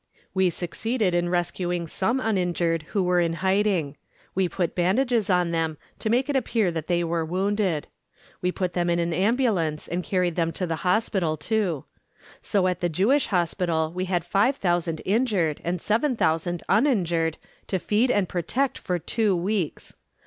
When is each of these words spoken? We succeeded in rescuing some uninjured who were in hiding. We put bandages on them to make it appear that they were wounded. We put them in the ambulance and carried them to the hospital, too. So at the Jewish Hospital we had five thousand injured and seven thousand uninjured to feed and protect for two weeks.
We 0.33 0.49
succeeded 0.49 1.13
in 1.13 1.29
rescuing 1.29 1.85
some 1.85 2.19
uninjured 2.19 2.85
who 2.89 3.03
were 3.03 3.19
in 3.21 3.33
hiding. 3.33 3.97
We 4.33 4.49
put 4.49 4.73
bandages 4.73 5.29
on 5.29 5.51
them 5.51 5.77
to 5.99 6.09
make 6.09 6.27
it 6.27 6.35
appear 6.35 6.71
that 6.71 6.87
they 6.87 7.03
were 7.03 7.23
wounded. 7.23 7.85
We 8.41 8.51
put 8.51 8.73
them 8.73 8.89
in 8.89 9.11
the 9.11 9.15
ambulance 9.17 9.87
and 9.87 10.03
carried 10.03 10.35
them 10.35 10.53
to 10.53 10.65
the 10.65 10.77
hospital, 10.77 11.37
too. 11.37 11.85
So 12.41 12.65
at 12.65 12.79
the 12.79 12.89
Jewish 12.89 13.27
Hospital 13.27 13.91
we 13.93 14.05
had 14.05 14.25
five 14.25 14.55
thousand 14.55 15.03
injured 15.05 15.61
and 15.63 15.79
seven 15.79 16.15
thousand 16.15 16.63
uninjured 16.67 17.37
to 17.67 17.77
feed 17.77 18.09
and 18.09 18.27
protect 18.27 18.79
for 18.79 18.97
two 18.97 19.35
weeks. 19.35 19.93